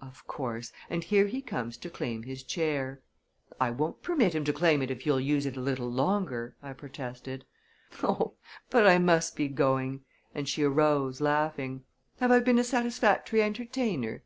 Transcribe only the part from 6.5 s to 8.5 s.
I protested. "Oh,